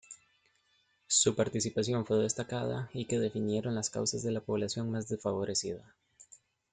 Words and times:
Su 1.05 1.35
participación 1.35 2.07
fue 2.07 2.17
destacada 2.17 2.89
y 2.91 3.05
que 3.05 3.19
defendieron 3.19 3.75
las 3.75 3.91
causas 3.91 4.23
de 4.23 4.31
la 4.31 4.41
población 4.41 4.89
más 4.89 5.07
desfavorecida. 5.07 5.93